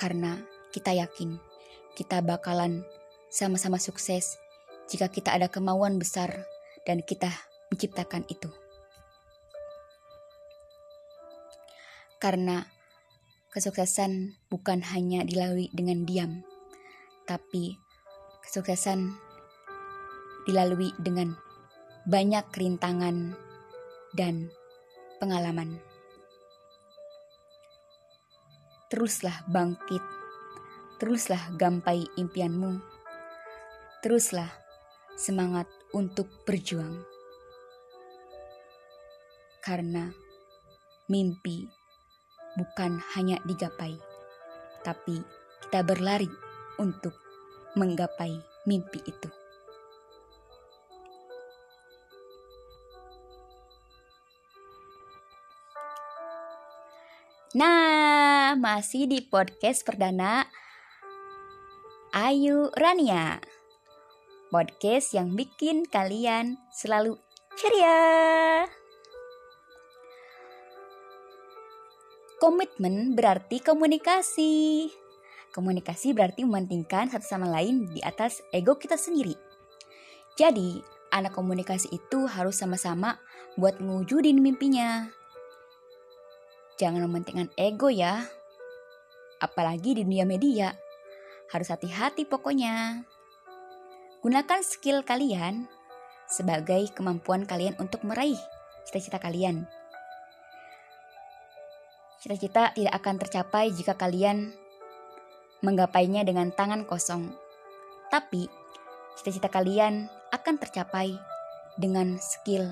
karena 0.00 0.40
kita 0.72 0.96
yakin 0.96 1.36
kita 1.96 2.20
bakalan 2.20 2.84
sama-sama 3.32 3.80
sukses 3.80 4.36
jika 4.86 5.08
kita 5.08 5.32
ada 5.32 5.48
kemauan 5.48 5.96
besar 5.96 6.44
dan 6.84 7.00
kita 7.00 7.32
menciptakan 7.72 8.22
itu. 8.28 8.52
Karena 12.20 12.68
kesuksesan 13.50 14.36
bukan 14.52 14.84
hanya 14.92 15.24
dilalui 15.24 15.72
dengan 15.72 16.04
diam, 16.04 16.44
tapi 17.24 17.76
kesuksesan 18.44 19.16
dilalui 20.46 20.92
dengan 21.00 21.34
banyak 22.06 22.46
rintangan 22.54 23.34
dan 24.14 24.52
pengalaman. 25.18 25.82
Teruslah 28.86 29.42
bangkit, 29.50 30.04
teruslah 30.96 31.52
gampai 31.60 32.08
impianmu, 32.16 32.80
teruslah 34.00 34.48
semangat 35.12 35.68
untuk 35.92 36.28
berjuang. 36.48 37.04
Karena 39.60 40.08
mimpi 41.12 41.68
bukan 42.56 42.96
hanya 43.12 43.36
digapai, 43.44 43.92
tapi 44.80 45.20
kita 45.68 45.84
berlari 45.84 46.30
untuk 46.80 47.12
menggapai 47.76 48.40
mimpi 48.64 49.04
itu. 49.04 49.28
Nah, 57.56 58.52
masih 58.56 59.08
di 59.08 59.24
podcast 59.24 59.80
perdana 59.80 60.44
Ayu 62.14 62.70
Rania. 62.78 63.42
Podcast 64.54 65.10
yang 65.10 65.34
bikin 65.34 65.82
kalian 65.90 66.54
selalu 66.70 67.18
ceria. 67.58 67.98
Komitmen 72.38 73.18
berarti 73.18 73.58
komunikasi. 73.58 74.86
Komunikasi 75.50 76.14
berarti 76.14 76.46
mementingkan 76.46 77.10
satu 77.10 77.26
sama 77.26 77.50
lain 77.50 77.90
di 77.90 77.98
atas 78.06 78.38
ego 78.54 78.78
kita 78.78 78.94
sendiri. 78.94 79.34
Jadi, 80.38 80.78
anak 81.10 81.34
komunikasi 81.34 81.90
itu 81.90 82.30
harus 82.30 82.62
sama-sama 82.62 83.18
buat 83.58 83.82
ngewujudin 83.82 84.38
mimpinya. 84.38 85.10
Jangan 86.78 87.02
mementingkan 87.08 87.50
ego 87.58 87.90
ya. 87.90 88.22
Apalagi 89.42 89.98
di 89.98 90.06
dunia 90.06 90.22
media. 90.22 90.85
Harus 91.50 91.70
hati-hati 91.70 92.26
pokoknya. 92.26 93.06
Gunakan 94.22 94.60
skill 94.66 95.06
kalian 95.06 95.70
sebagai 96.26 96.90
kemampuan 96.90 97.46
kalian 97.46 97.78
untuk 97.78 98.02
meraih 98.02 98.38
cita-cita 98.86 99.22
kalian. 99.22 99.66
Cita-cita 102.18 102.74
tidak 102.74 102.94
akan 102.98 103.14
tercapai 103.22 103.70
jika 103.70 103.94
kalian 103.94 104.50
menggapainya 105.62 106.26
dengan 106.26 106.50
tangan 106.50 106.82
kosong. 106.82 107.30
Tapi, 108.10 108.50
cita-cita 109.14 109.46
kalian 109.46 110.10
akan 110.34 110.54
tercapai 110.58 111.14
dengan 111.78 112.18
skill 112.18 112.66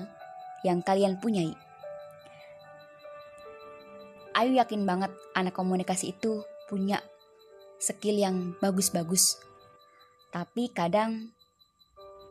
yang 0.67 0.83
kalian 0.83 1.19
punyai. 1.23 1.55
Ayu 4.35 4.59
yakin 4.59 4.83
banget 4.83 5.15
anak 5.31 5.55
komunikasi 5.55 6.11
itu 6.11 6.43
punya 6.67 6.99
skill 7.79 8.17
yang 8.19 8.53
bagus-bagus. 8.61 9.39
Tapi 10.31 10.71
kadang 10.71 11.31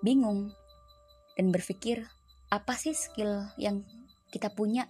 bingung 0.04 0.52
dan 1.34 1.50
berpikir 1.50 2.04
apa 2.52 2.76
sih 2.78 2.94
skill 2.94 3.50
yang 3.58 3.82
kita 4.30 4.52
punya? 4.52 4.86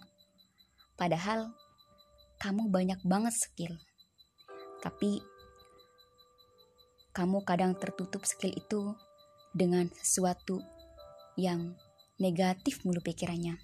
Padahal 1.00 1.54
kamu 2.36 2.68
banyak 2.68 3.00
banget 3.06 3.32
skill. 3.32 3.74
Tapi 4.84 5.24
kamu 7.16 7.46
kadang 7.46 7.72
tertutup 7.78 8.26
skill 8.28 8.52
itu 8.52 8.92
dengan 9.54 9.88
sesuatu 9.96 10.60
yang 11.38 11.72
negatif 12.20 12.84
mulu 12.84 13.00
pikirannya. 13.00 13.56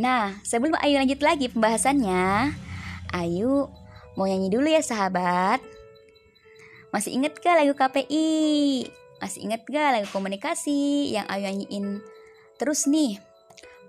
Nah, 0.00 0.40
sebelum 0.48 0.80
Ayu 0.80 0.96
lanjut 0.96 1.20
lagi 1.20 1.52
pembahasannya, 1.52 2.56
Ayu 3.12 3.68
mau 4.16 4.24
nyanyi 4.24 4.48
dulu 4.48 4.64
ya 4.72 4.80
sahabat. 4.80 5.60
Masih 6.88 7.20
inget 7.20 7.36
gak 7.36 7.60
lagu 7.60 7.76
KPI? 7.76 8.88
Masih 9.20 9.44
inget 9.44 9.60
gak 9.68 10.00
lagu 10.00 10.08
komunikasi 10.08 11.12
yang 11.12 11.28
Ayu 11.28 11.52
nyanyiin 11.52 12.00
terus 12.56 12.88
nih? 12.88 13.20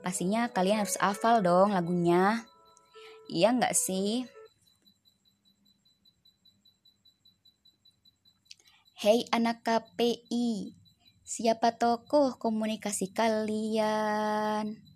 Pastinya 0.04 0.52
kalian 0.52 0.84
harus 0.84 1.00
hafal 1.00 1.39
dong 1.39 1.71
lagunya. 1.71 2.43
Iya 3.32 3.56
nggak 3.56 3.71
sih? 3.71 4.28
Hei 9.00 9.24
anak 9.32 9.63
KPI, 9.63 10.76
siapa 11.24 11.80
tokoh 11.80 12.36
komunikasi 12.36 13.15
kalian? 13.15 14.90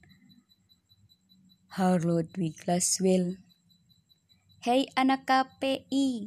Dwi 1.75 2.55
Glaswell. 2.55 3.35
Hei 4.63 4.87
anak 4.95 5.27
KPI, 5.27 6.23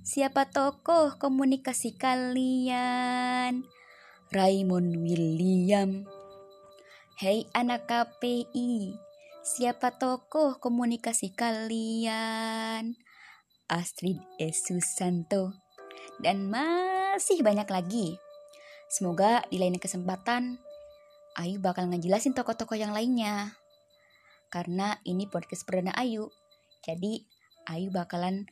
siapa 0.00 0.48
tokoh 0.48 1.20
komunikasi 1.20 2.00
kalian? 2.00 3.60
Raymond 4.32 4.96
William. 4.96 6.08
Hei 7.20 7.44
anak 7.52 7.84
KPI, 7.92 8.96
siapa 9.44 10.00
tokoh 10.00 10.56
komunikasi 10.64 11.36
kalian? 11.36 12.96
Astrid 13.68 14.16
E. 14.40 14.48
Susanto. 14.56 15.52
Dan 16.24 16.48
masih 16.48 17.44
banyak 17.44 17.68
lagi. 17.68 18.16
Semoga 18.88 19.44
di 19.52 19.60
lain 19.60 19.76
kesempatan 19.76 20.56
Ayu 21.36 21.60
bakal 21.60 21.84
ngejelasin 21.92 22.32
tokoh-tokoh 22.32 22.80
yang 22.80 22.96
lainnya. 22.96 23.52
Karena 24.50 24.98
ini 25.04 25.26
podcast 25.26 25.66
perdana 25.66 25.92
Ayu. 25.96 26.30
Jadi 26.86 27.22
Ayu 27.66 27.90
bakalan 27.90 28.46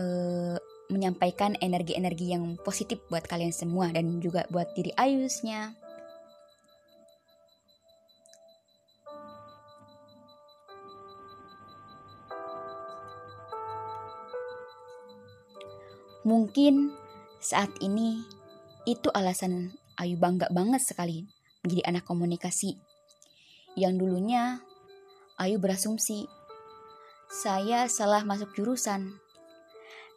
uh, 0.00 0.56
menyampaikan 0.92 1.56
energi-energi 1.60 2.36
yang 2.36 2.60
positif 2.60 3.00
buat 3.08 3.24
kalian 3.24 3.52
semua 3.52 3.88
dan 3.92 4.20
juga 4.20 4.44
buat 4.52 4.68
diri 4.76 4.92
Ayusnya. 4.96 5.72
Mungkin 16.24 16.88
saat 17.44 17.68
ini 17.84 18.24
itu 18.88 19.12
alasan 19.12 19.76
Ayu 20.00 20.16
bangga 20.16 20.48
banget 20.48 20.80
sekali 20.80 21.28
menjadi 21.60 21.84
anak 21.84 22.04
komunikasi. 22.08 22.80
Yang 23.76 23.92
dulunya 24.00 24.64
Ayu 25.38 25.58
berasumsi 25.58 26.30
saya 27.30 27.90
salah 27.90 28.22
masuk 28.22 28.54
jurusan 28.54 29.24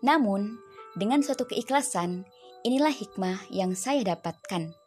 namun, 0.06 0.62
dengan 0.94 1.26
suatu 1.26 1.50
keikhlasan, 1.50 2.30
inilah 2.62 2.94
hikmah 2.94 3.50
yang 3.50 3.74
saya 3.74 4.06
dapatkan. 4.14 4.78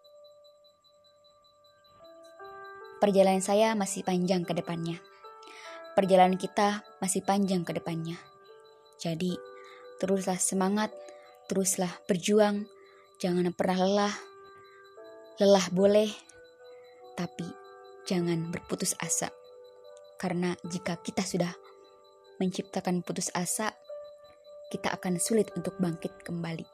Perjalanan 3.03 3.43
saya 3.43 3.75
masih 3.75 4.07
panjang 4.07 4.47
ke 4.47 4.55
depannya. 4.55 5.03
Perjalanan 5.99 6.39
kita 6.39 6.87
masih 7.03 7.27
panjang 7.27 7.67
ke 7.67 7.75
depannya. 7.75 8.23
Jadi, 9.03 9.35
teruslah 9.99 10.39
semangat, 10.39 10.95
teruslah 11.51 11.91
berjuang, 12.07 12.71
jangan 13.19 13.51
pernah 13.51 13.83
lelah. 13.83 14.15
Lelah 15.43 15.67
boleh, 15.75 16.13
tapi 17.19 17.49
jangan 18.07 18.53
berputus 18.55 18.95
asa. 19.01 19.40
Karena 20.21 20.53
jika 20.69 21.01
kita 21.01 21.25
sudah 21.25 21.49
menciptakan 22.37 23.01
putus 23.01 23.33
asa, 23.33 23.73
kita 24.69 24.93
akan 24.93 25.17
sulit 25.17 25.49
untuk 25.57 25.81
bangkit 25.81 26.13
kembali. 26.21 26.69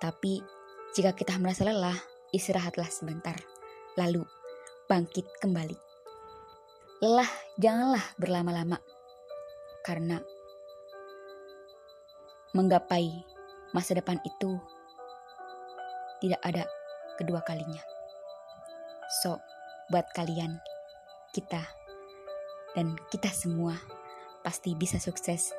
Tapi, 0.00 0.40
jika 0.96 1.12
kita 1.12 1.36
merasa 1.36 1.68
lelah, 1.68 1.96
istirahatlah 2.32 2.88
sebentar, 2.88 3.36
lalu 4.00 4.24
bangkit 4.88 5.28
kembali. 5.44 5.76
Lelah 7.04 7.28
janganlah 7.60 8.04
berlama-lama, 8.16 8.80
karena 9.84 10.24
menggapai 12.56 13.12
masa 13.76 13.92
depan 13.92 14.16
itu 14.24 14.56
tidak 16.24 16.40
ada 16.40 16.64
kedua 17.20 17.44
kalinya. 17.44 17.82
So, 19.20 19.36
buat 19.92 20.08
kalian, 20.16 20.56
kita, 21.36 21.83
dan 22.74 22.98
kita 23.08 23.30
semua 23.30 23.78
pasti 24.42 24.76
bisa 24.76 25.00
sukses 25.00 25.54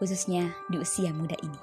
khususnya 0.00 0.48
di 0.72 0.80
usia 0.80 1.12
muda 1.12 1.36
ini. 1.44 1.60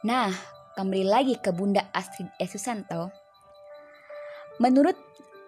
Nah, 0.00 0.32
kembali 0.80 1.04
lagi 1.04 1.36
ke 1.36 1.52
Bunda 1.52 1.92
Astrid 1.92 2.32
E. 2.40 2.48
Susanto. 2.48 3.12
Menurut 4.56 4.96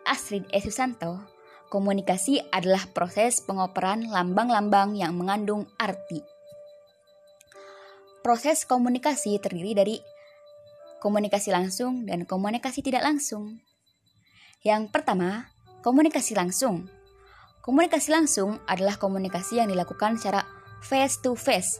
Astrid 0.05 0.45
E. 0.53 0.61
Susanto, 0.61 1.25
komunikasi 1.73 2.53
adalah 2.53 2.85
proses 2.93 3.41
pengoperan 3.41 4.13
lambang-lambang 4.13 4.93
yang 4.93 5.17
mengandung 5.17 5.65
arti. 5.81 6.21
Proses 8.21 8.69
komunikasi 8.69 9.41
terdiri 9.41 9.73
dari 9.73 9.97
komunikasi 11.01 11.49
langsung 11.49 12.05
dan 12.05 12.29
komunikasi 12.29 12.85
tidak 12.85 13.09
langsung. 13.09 13.57
Yang 14.61 14.93
pertama, 14.93 15.52
komunikasi 15.83 16.39
langsung 16.39 16.89
Komunikasi 17.63 18.11
langsung 18.11 18.59
adalah 18.67 18.99
komunikasi 18.99 19.63
yang 19.63 19.71
dilakukan 19.71 20.19
secara 20.19 20.43
face 20.83 21.23
to 21.23 21.39
face 21.39 21.79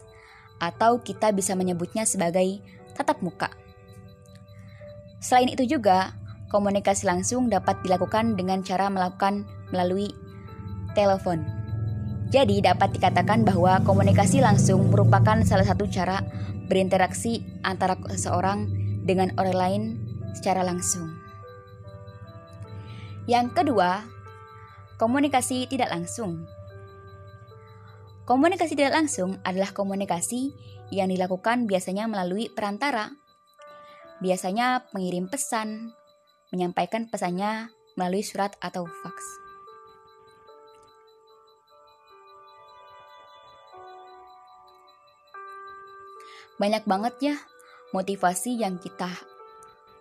atau 0.63 1.03
kita 1.03 1.35
bisa 1.35 1.59
menyebutnya 1.59 2.07
sebagai 2.07 2.63
tatap 2.95 3.19
muka. 3.19 3.51
Selain 5.19 5.51
itu 5.51 5.67
juga, 5.67 6.15
komunikasi 6.47 7.03
langsung 7.03 7.51
dapat 7.51 7.83
dilakukan 7.83 8.39
dengan 8.39 8.63
cara 8.63 8.87
melakukan 8.87 9.43
melalui 9.75 10.07
telepon. 10.95 11.43
Jadi 12.31 12.63
dapat 12.63 12.95
dikatakan 12.95 13.43
bahwa 13.43 13.83
komunikasi 13.83 14.39
langsung 14.39 14.87
merupakan 14.87 15.43
salah 15.43 15.67
satu 15.67 15.83
cara 15.91 16.23
berinteraksi 16.71 17.43
antara 17.67 17.99
seseorang 18.07 18.71
dengan 19.03 19.35
orang 19.35 19.57
lain 19.59 19.83
secara 20.31 20.63
langsung. 20.63 21.22
Yang 23.23 23.47
kedua, 23.55 24.03
Komunikasi 25.03 25.65
tidak 25.65 25.89
langsung. 25.89 26.47
Komunikasi 28.23 28.77
tidak 28.77 28.95
langsung 28.95 29.41
adalah 29.43 29.73
komunikasi 29.75 30.55
yang 30.95 31.11
dilakukan 31.11 31.67
biasanya 31.67 32.05
melalui 32.07 32.47
perantara. 32.47 33.11
Biasanya 34.21 34.87
pengirim 34.93 35.27
pesan 35.27 35.91
menyampaikan 36.55 37.11
pesannya 37.11 37.73
melalui 37.99 38.23
surat 38.23 38.55
atau 38.61 38.85
faks. 38.85 39.27
Banyak 46.61 46.87
banget 46.87 47.15
ya 47.19 47.35
motivasi 47.91 48.61
yang 48.61 48.79
kita 48.79 49.09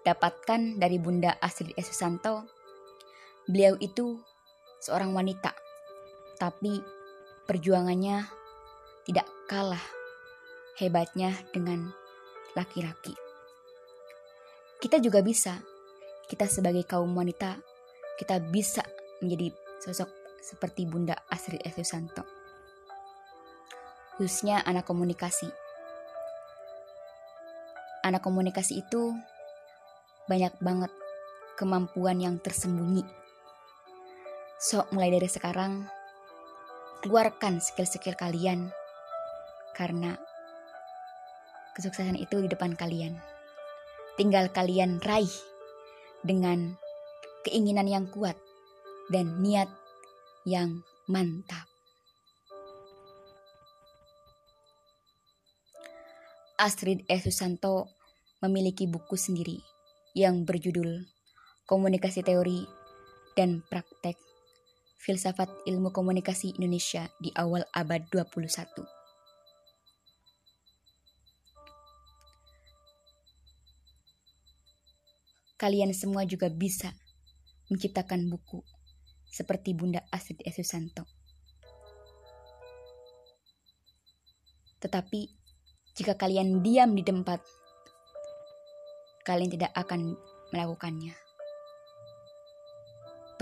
dapatkan 0.06 0.78
dari 0.78 1.00
Bunda 1.02 1.34
Astrid 1.42 1.74
S. 1.74 1.90
Beliau 3.52 3.76
itu 3.84 4.16
seorang 4.80 5.12
wanita, 5.12 5.52
tapi 6.40 6.80
perjuangannya 7.44 8.24
tidak 9.04 9.28
kalah 9.44 9.84
hebatnya 10.80 11.36
dengan 11.52 11.92
laki-laki. 12.56 13.12
Kita 14.80 15.04
juga 15.04 15.20
bisa, 15.20 15.60
kita 16.32 16.48
sebagai 16.48 16.88
kaum 16.88 17.12
wanita, 17.12 17.60
kita 18.16 18.40
bisa 18.40 18.80
menjadi 19.20 19.52
sosok 19.84 20.08
seperti 20.40 20.88
Bunda 20.88 21.20
Astrid 21.28 21.60
S. 21.60 21.76
Susanto. 21.76 22.24
Khususnya 24.16 24.64
anak 24.64 24.88
komunikasi. 24.88 25.52
Anak 28.00 28.24
komunikasi 28.24 28.80
itu 28.80 29.12
banyak 30.24 30.56
banget 30.64 30.88
kemampuan 31.60 32.16
yang 32.16 32.40
tersembunyi 32.40 33.21
So, 34.62 34.86
mulai 34.94 35.10
dari 35.10 35.26
sekarang, 35.26 35.90
keluarkan 37.02 37.58
skill-skill 37.58 38.14
kalian 38.14 38.70
karena 39.74 40.14
kesuksesan 41.74 42.14
itu 42.14 42.38
di 42.38 42.46
depan 42.46 42.78
kalian. 42.78 43.18
Tinggal 44.14 44.54
kalian 44.54 45.02
raih 45.02 45.34
dengan 46.22 46.78
keinginan 47.42 47.90
yang 47.90 48.06
kuat 48.06 48.38
dan 49.10 49.42
niat 49.42 49.66
yang 50.46 50.86
mantap. 51.10 51.66
Astrid 56.54 57.02
E. 57.10 57.18
Susanto 57.18 57.90
memiliki 58.38 58.86
buku 58.86 59.18
sendiri 59.18 59.58
yang 60.14 60.46
berjudul 60.46 61.02
Komunikasi 61.66 62.22
Teori 62.22 62.62
dan 63.34 63.66
Praktek 63.66 64.31
Filsafat 65.02 65.50
Ilmu 65.66 65.90
Komunikasi 65.90 66.54
Indonesia 66.62 67.10
di 67.18 67.34
awal 67.34 67.66
abad 67.74 68.06
21. 68.06 68.86
Kalian 75.58 75.90
semua 75.90 76.22
juga 76.22 76.46
bisa 76.54 76.94
menciptakan 77.66 78.30
buku 78.30 78.62
seperti 79.26 79.74
Bunda 79.74 80.06
Astrid 80.14 80.38
S. 80.46 80.62
Susanto. 80.62 81.02
Tetapi 84.78 85.20
jika 85.98 86.14
kalian 86.14 86.62
diam 86.62 86.94
di 86.94 87.02
tempat, 87.02 87.42
kalian 89.26 89.50
tidak 89.50 89.74
akan 89.74 90.14
melakukannya. 90.54 91.18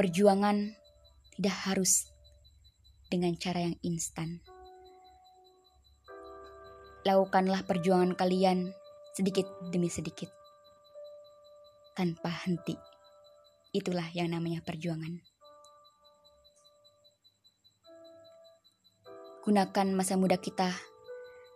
Perjuangan 0.01 0.80
tidak 1.41 1.57
harus 1.73 2.05
dengan 3.09 3.33
cara 3.33 3.65
yang 3.65 3.73
instan. 3.81 4.45
Lakukanlah 7.01 7.65
perjuangan 7.65 8.13
kalian 8.13 8.77
sedikit 9.17 9.49
demi 9.73 9.89
sedikit, 9.89 10.29
tanpa 11.97 12.29
henti. 12.45 12.77
Itulah 13.73 14.05
yang 14.13 14.37
namanya 14.37 14.61
perjuangan. 14.61 15.17
Gunakan 19.41 19.89
masa 19.97 20.21
muda 20.21 20.37
kita 20.37 20.69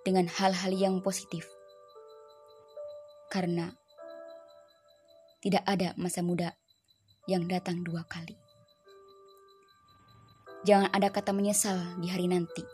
dengan 0.00 0.32
hal-hal 0.32 0.72
yang 0.72 1.04
positif, 1.04 1.44
karena 3.28 3.68
tidak 5.44 5.60
ada 5.68 5.92
masa 6.00 6.24
muda 6.24 6.56
yang 7.28 7.44
datang 7.44 7.84
dua 7.84 8.08
kali. 8.08 8.43
Jangan 10.64 10.88
ada 10.96 11.12
kata 11.12 11.36
menyesal 11.36 11.76
di 12.00 12.08
hari 12.08 12.24
nanti 12.24 12.64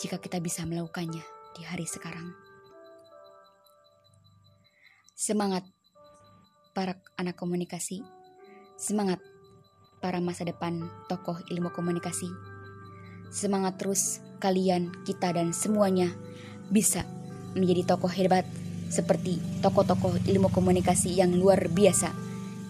jika 0.00 0.16
kita 0.16 0.40
bisa 0.40 0.64
melakukannya 0.64 1.20
di 1.52 1.62
hari 1.68 1.84
sekarang. 1.84 2.32
Semangat 5.12 5.60
para 6.72 6.96
anak 7.20 7.36
komunikasi, 7.36 8.00
semangat 8.80 9.20
para 10.00 10.24
masa 10.24 10.48
depan 10.48 10.80
tokoh 11.04 11.36
ilmu 11.52 11.68
komunikasi. 11.68 12.32
Semangat 13.28 13.76
terus 13.76 14.24
kalian, 14.40 14.88
kita 15.04 15.36
dan 15.36 15.52
semuanya 15.52 16.08
bisa 16.72 17.04
menjadi 17.52 17.92
tokoh 17.92 18.08
hebat 18.08 18.48
seperti 18.88 19.36
tokoh-tokoh 19.60 20.16
ilmu 20.24 20.48
komunikasi 20.48 21.12
yang 21.12 21.36
luar 21.36 21.68
biasa 21.68 22.08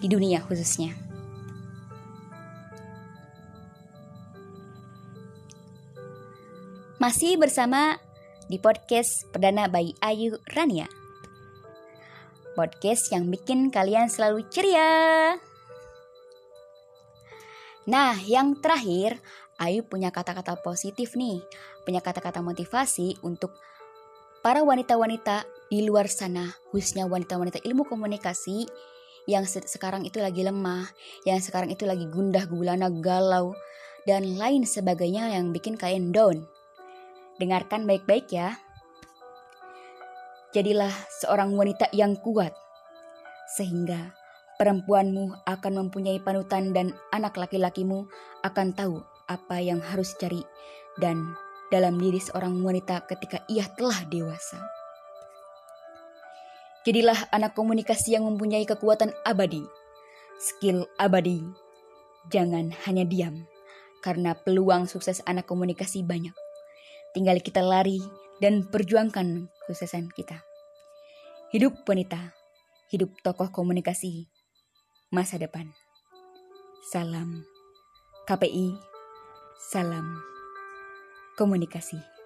di 0.03 0.11
dunia 0.11 0.43
khususnya. 0.43 1.10
Masih 7.01 7.33
bersama 7.33 7.97
di 8.45 8.61
podcast 8.61 9.25
perdana 9.33 9.65
bayi 9.65 9.97
Ayu 10.05 10.37
Rania. 10.53 10.85
Podcast 12.53 13.09
yang 13.09 13.25
bikin 13.25 13.73
kalian 13.73 14.05
selalu 14.05 14.45
ceria. 14.53 15.33
Nah, 17.89 18.13
yang 18.21 18.61
terakhir, 18.61 19.17
Ayu 19.57 19.81
punya 19.81 20.13
kata-kata 20.13 20.61
positif 20.61 21.17
nih, 21.17 21.41
punya 21.89 22.05
kata-kata 22.05 22.45
motivasi 22.45 23.17
untuk 23.25 23.49
para 24.45 24.61
wanita-wanita 24.61 25.49
di 25.73 25.81
luar 25.81 26.05
sana, 26.05 26.53
khususnya 26.69 27.09
wanita-wanita 27.09 27.65
ilmu 27.65 27.89
komunikasi 27.89 28.69
yang 29.25 29.49
se 29.49 29.65
sekarang 29.65 30.05
itu 30.05 30.21
lagi 30.21 30.45
lemah, 30.45 30.85
yang 31.25 31.41
sekarang 31.41 31.73
itu 31.73 31.81
lagi 31.89 32.05
gundah 32.05 32.45
gulana, 32.45 32.93
galau, 32.93 33.57
dan 34.05 34.37
lain 34.37 34.69
sebagainya 34.69 35.33
yang 35.33 35.49
bikin 35.49 35.81
kalian 35.81 36.13
down. 36.13 36.45
Dengarkan 37.41 37.89
baik-baik 37.89 38.29
ya. 38.29 38.53
Jadilah 40.53 40.93
seorang 41.25 41.57
wanita 41.57 41.89
yang 41.89 42.13
kuat, 42.21 42.53
sehingga 43.57 44.13
perempuanmu 44.61 45.41
akan 45.49 45.73
mempunyai 45.73 46.21
panutan 46.21 46.69
dan 46.69 46.93
anak 47.09 47.41
laki-lakimu 47.41 48.05
akan 48.45 48.77
tahu 48.77 49.01
apa 49.25 49.57
yang 49.57 49.81
harus 49.81 50.13
cari 50.21 50.45
dan 51.01 51.33
dalam 51.73 51.97
diri 51.97 52.21
seorang 52.21 52.61
wanita 52.61 53.09
ketika 53.09 53.41
ia 53.49 53.65
telah 53.73 54.05
dewasa. 54.11 54.61
Jadilah 56.85 57.31
anak 57.33 57.57
komunikasi 57.57 58.13
yang 58.19 58.29
mempunyai 58.29 58.69
kekuatan 58.69 59.17
abadi, 59.25 59.65
skill 60.37 60.85
abadi. 61.01 61.41
Jangan 62.29 62.69
hanya 62.85 63.01
diam, 63.01 63.49
karena 64.05 64.37
peluang 64.37 64.85
sukses 64.85 65.25
anak 65.25 65.49
komunikasi 65.49 66.05
banyak. 66.05 66.37
Tinggal 67.11 67.43
kita 67.43 67.59
lari 67.59 67.99
dan 68.39 68.63
perjuangkan 68.63 69.51
kesuksesan 69.67 70.15
kita. 70.15 70.39
Hidup 71.51 71.83
wanita, 71.83 72.31
hidup 72.87 73.11
tokoh 73.19 73.51
komunikasi 73.51 74.31
masa 75.11 75.35
depan. 75.35 75.67
Salam 76.87 77.43
KPI, 78.23 78.79
salam 79.59 80.23
komunikasi. 81.35 82.20